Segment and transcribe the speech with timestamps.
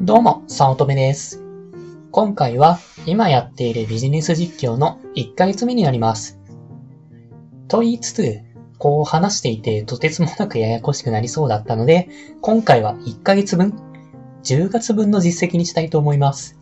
[0.00, 1.42] どうも、さおとめです。
[2.12, 6.38] 今回は今やっているビジネス実況の1ヶ月目になります。
[7.66, 8.38] と言いつつ、
[8.78, 12.08] こう話していてとてつもなくややこしくなりそうだったので、
[12.42, 13.74] 今回は1ヶ月分、
[14.44, 16.60] 10月分の実績にしたいと思います。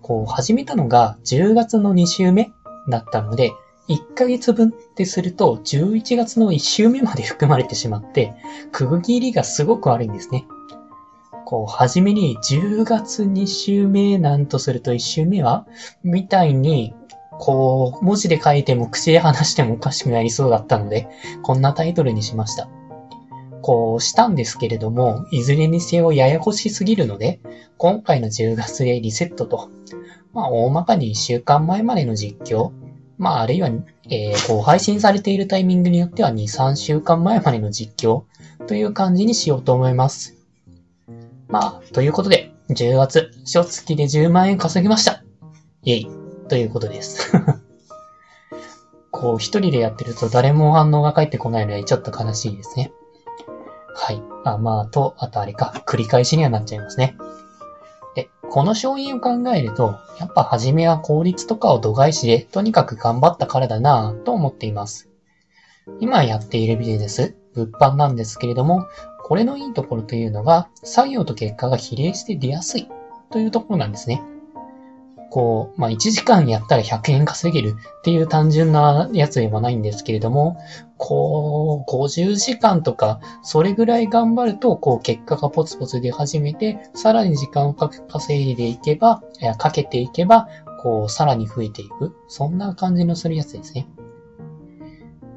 [0.00, 2.52] こう始めたのが10月の2週目
[2.88, 3.50] だったので、
[3.88, 8.34] 1ヶ月分ってすると11月の1週目まで含まれてしまって、
[8.70, 10.46] 区切りがすごく悪いんですね。
[11.50, 15.66] こう、はじめに10月2週目なんとすると1週目は
[16.04, 16.94] みたいに、
[17.40, 21.08] こう、文字で書いても口で話してもおかしくなりそうだったので、
[21.42, 22.68] こんなタイトルにしました。
[23.62, 27.40] こうしたんですけれども、いずれにせよややこしすぎるので、
[27.78, 29.70] 今回の10月でリセットと、
[30.32, 32.70] まあ、大まかに1週間前までの実況、
[33.18, 33.70] まあ、あるいは、
[34.08, 38.22] えー、こう、配信されているタイミングによっては2、3週間前までの実況
[38.68, 40.39] という感じにしようと思います。
[41.50, 45.24] まあ、ということで、10月、初月で10万円稼ぎました。
[45.82, 46.08] イェイ、
[46.48, 47.32] ということです。
[49.10, 52.92] こう、一人でやってると誰も反応が返ってこないので、ちょっと悲しいですね。
[53.96, 54.22] はい。
[54.44, 57.16] あ、まあ、と、あとあれか、繰り返しにはなっちゃいますね。
[58.14, 65.08] で、この勝因を考えると、やっぱ初めは効率とかを度外視で、とにかく頑張ったからだなぁと思っています。
[65.98, 68.86] 今やっているビジネス、物販なんですけれども、
[69.30, 72.88] これのいいところというのが、作業と結果が比例して出やすい
[73.30, 74.24] というところなんですね。
[75.30, 80.56] こう、まあ、1時間やったら100円稼げるっていう単純なやつではないんですけれども、
[80.96, 89.22] こう、50時間とか、それぐらい頑張ると、こう、結果がポツポツ出始めて、さらに時間をかけ稼いでいけば、
[89.58, 90.48] かけていけば、
[90.82, 92.16] こう、さらに増えていく。
[92.26, 93.86] そんな感じのするやつですね。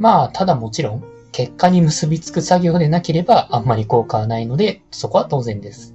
[0.00, 5.94] まあ、ただもちろん、結果に結びつく作業でなければあんまり効果はないので、そこは当然です。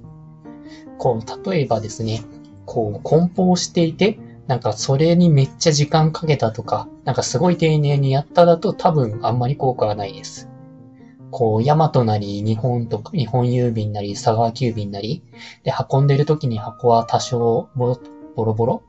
[0.98, 2.22] こう、例えばですね、
[2.64, 10.48] こう、梱包していて、なんかそれにめっちゃ時間かけたとか、なんかすごい丁寧にやっただと多分あんまり効果がないです。
[11.32, 15.24] こう、ヤマトなり、日本とか、日本郵便なり、佐川急便なり、
[15.64, 18.00] で、運んでる時に箱は多少ボロ
[18.36, 18.82] ボロボロ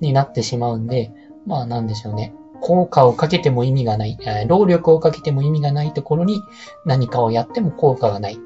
[0.00, 1.12] になってしまうんで、
[1.46, 2.34] まあなんでしょうね。
[2.62, 6.40] 効果をかけても意味がない、労力をかけても意味がないところに
[6.86, 8.38] 何かをやっても効果がない。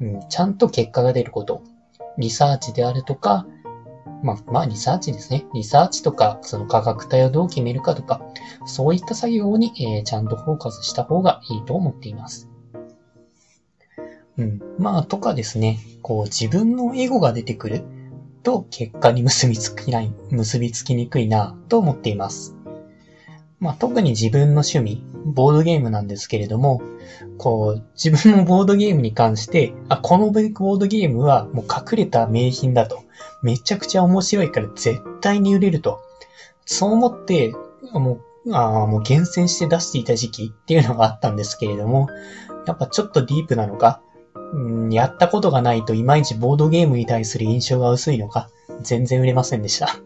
[0.00, 1.62] うん、ちゃんと結果が出ること。
[2.18, 3.46] リサーチであるとか、
[4.22, 5.46] まあ、まあ、リサーチですね。
[5.54, 8.20] リサーチとか、その価格帯をどう決めるかとか、
[8.66, 12.50] そういった作業に、えーちゃんとフォーカスした方がいいと思っています。
[14.36, 14.60] うん。
[14.78, 17.84] まあ、とかですね、こう、自分のエゴが出てくる
[18.42, 22.59] と、結果に結びつきない、結びつきにくいな、と思っています。
[23.60, 26.80] まあ、特に自分の趣味、ボードゲームなんですけれども、
[27.36, 33.02] こう、自分のボードゲームに関して、あ、このボードゲームはもう隠れた名品だと。
[33.42, 36.00] めちゃくちゃ面白いから絶対に売れると。
[36.64, 37.52] そう思って、
[37.92, 42.08] もう、あもう厳選して出していた時期っていうのがあったんですけれども、
[42.66, 44.00] やっぱちょっとディープなのか、
[44.54, 48.48] うん、やったことがないといまいちボードゲームに対する印象が薄いのか、
[48.80, 49.96] 全然売れませんでした。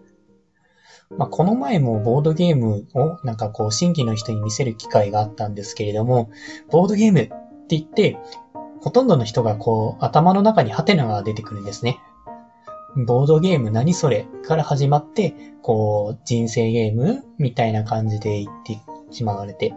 [1.18, 6.30] まあ、この前もボードゲームをなんかこう新規の人に見せる機会があったんですけれども、
[6.70, 7.34] ボードゲームって
[7.70, 8.16] 言って、
[8.80, 12.00] ほとんどの人がこう頭の中にハテナが出てくるんですね。
[12.96, 18.78] ボードゲーム何それから始まって、こう人生ゲームみたいな感じで言って
[19.10, 19.74] しまわれて、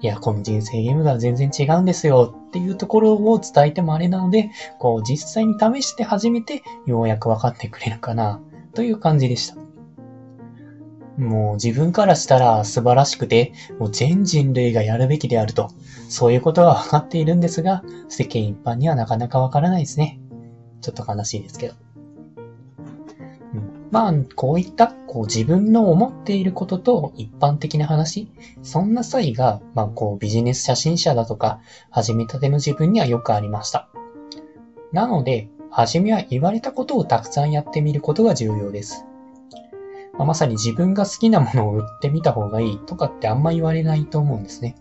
[0.00, 8.40] いや、この人生ゲームが全然違うんですよっていうところを伝えてもあれなので、こう実際に試して初めてようやく分かってくれるかな
[8.74, 9.65] という感じでした。
[11.18, 15.70] もう自分からしたら素晴らしくて、もう全人類がやるべきであると、
[16.08, 20.20] そういうことは分かっているんですが、世間一般にはなかなか分からないですね。
[20.82, 21.74] ちょっと悲しいですけど。
[23.54, 28.28] うんまあ、こういった、こう自分の思っていることと一般的な話、
[28.62, 31.60] そんな際が、まあこうビジネス初心者だとか、
[31.90, 33.88] 始めたての自分にはよくありました。
[34.92, 39.06] なので、初めは言われたことをたくさんやってみることが重要です。
[40.18, 44.76] まあまさに自分が好きなものを売ってみた方がいいとかってあんま言われないと思うんですね。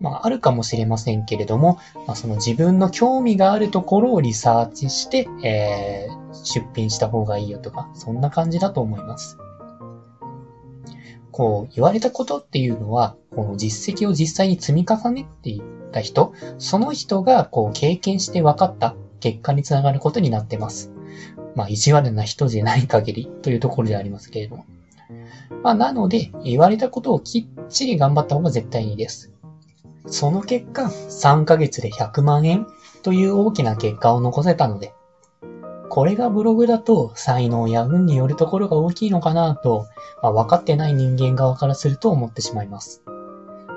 [0.00, 1.78] まあ、あるかもしれませんけれども、
[2.08, 9.36] まあ、その自分の興味があるところをリサーチして、えー出品した方がいいよとか、そんな感じだと思います。
[11.30, 20.90] こう、言われたことっていうのは、この実績を実際に積み重ねていった人、その人がこう経験して分かった結果につながることになってます。
[21.54, 24.66] まあ、意地悪な人じゃない限りというところでありますけれども。
[25.62, 29.32] まあ、なので、言われたことをきっちり頑張った方が絶対にいいです。
[30.06, 32.66] その結果、3ヶ月で100万円
[33.02, 34.92] という大きな結果を残せたので、
[35.88, 39.86] これがブログだと才能や運によるところが大きいのかなと、
[40.22, 43.04] まあ、分かってない人間側からすると思ってしまいます。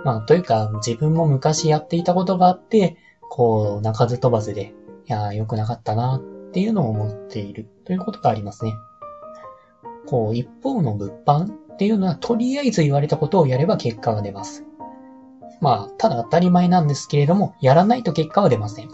[0.06, 2.96] まあ、というか、自分も昔やっていたことがあって、
[3.30, 4.74] こう、鳴かず飛ばずで、
[5.08, 8.74] いや良くなかったなっていうのを思っているということがありますね。
[10.08, 14.64] こう、一方の物販っていうのは、とりあえず言われたことをやれば結果が出ます。
[15.62, 18.90] まあ、ただ当たり前なんですけれども、やらないと結果は出ません。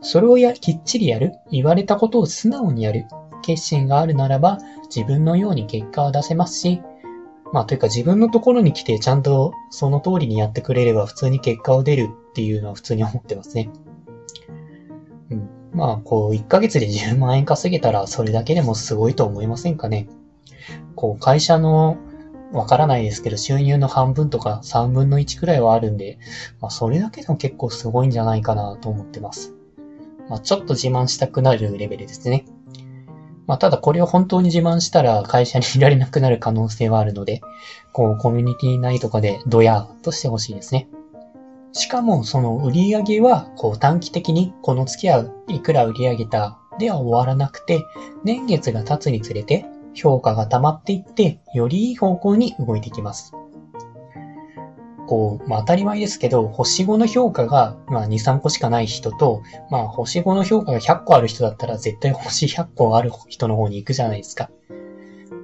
[0.00, 3.06] それをや、きっちりやる、言われたことを素直にやる、
[3.42, 4.58] 決心があるならば、
[4.94, 6.80] 自分のように結果は出せますし、
[7.52, 13.70] まあ、というか自分のところに来てちゃんとその通りにやってくれれば普通に結果を出るっていうのは普通に思ってますね。
[15.72, 20.08] まあ、こう、1ヶ月で10万円稼げたらそれだけでもすごいと思いませんかね。
[20.96, 21.96] こう、会社の、
[22.52, 26.18] わからないですけど、収入の半分とか3分の1くらいはあるんで、
[26.60, 29.54] まあ、それだけでも結構すごいんじゃないかなと思ってます。
[30.28, 32.44] まあ、ちょっと自慢したくなるレベルですね。
[33.46, 37.40] まあ、ただこれを本当に自慢したら会社にいられなくなる可能性はあるので、
[37.92, 40.88] こう、コミュニティ内とかでドヤーとしてほしいですね。
[41.72, 47.84] しかも、その売り上げは、こう短期的にこの月はいくら売り上げたでは終わらなくて、
[48.24, 53.32] 年月が経つにつれて評価が溜まっていって、よりいい方向に動いてきます。
[55.06, 64.50] こう、まあ当たり前ですけど、星5の評価が、まあ2、3個しかない人と、まあ星5の評価が100個ある人だったら絶対星100個ある人の方に行くじゃないですか。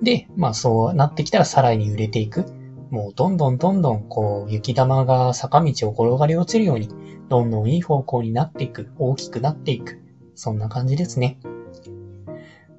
[0.03, 2.47] で、まあそうなってきたらさらに売れていく。
[2.91, 6.89] もうどんどんどんどんこう雪玉が坂道を転がり落ちるように、
[7.29, 10.01] どんどんいい方向になっていく、大きくなっていく。
[10.35, 11.39] そんな感じですね。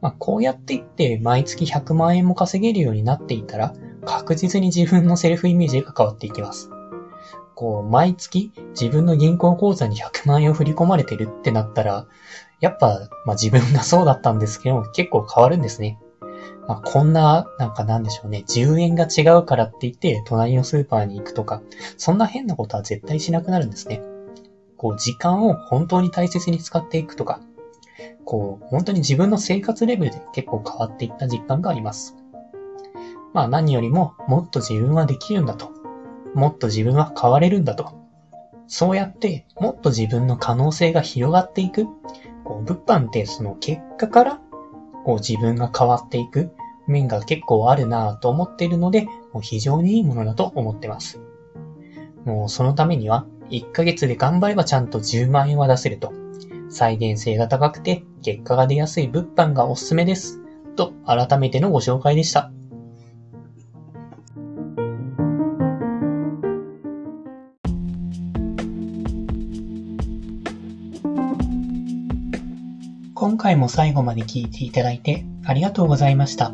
[0.02, 3.74] まあこうやっていって毎月100万円も稼げるようになっていたら、
[4.06, 6.70] 確実に自分のセルフイメージが変わっていきます。
[7.56, 12.06] こう、毎月自分の銀行口座に100万円を振り込まれてるってなったら、
[12.62, 16.00] やっぱ、まあ自分がそうだったんですけど、結構変わるんですね。
[16.68, 21.62] まあ、こんな、なんかなんでしょうね、10円が違うからって言って、隣のスーパーに行くとか、
[21.96, 24.02] そんな変なことは絶対しなくなるんですね。
[24.76, 27.40] こう、時間を本当に大切に使っていくとか、
[28.26, 32.16] こう、本当に自分の生活レベルで結構変わっていった実感があります。
[33.34, 35.72] まあ何よりも、もっと自分はできるんだと。
[36.34, 37.96] もっと自分は変われるんだと。
[38.68, 41.86] そうやって、もっと自分の可能性が広がっていく。
[42.44, 44.42] こう物販ってその結果から、
[45.06, 46.52] こう自分が変わっていく
[46.88, 51.20] 面が結構あるなぁと思っているので、もう非常にいいものだと思ってます。
[52.26, 56.12] もうそのためには、1ヶ月で頑張ればちゃんと10万円は出せると。
[56.70, 60.42] 再現性が高くて結果が出やすい物販がおすすめです。
[60.76, 62.52] と、改めてのご紹介でした。
[73.14, 76.54] 今回も最後まで聞いていただいてありがとうございました。